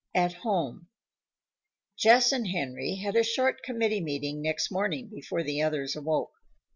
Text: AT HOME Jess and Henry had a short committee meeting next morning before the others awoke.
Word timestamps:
AT 0.15 0.33
HOME 0.33 0.87
Jess 1.95 2.31
and 2.31 2.47
Henry 2.47 2.95
had 2.95 3.15
a 3.15 3.21
short 3.23 3.61
committee 3.61 4.01
meeting 4.01 4.41
next 4.41 4.71
morning 4.71 5.07
before 5.13 5.43
the 5.43 5.61
others 5.61 5.95
awoke. 5.95 6.31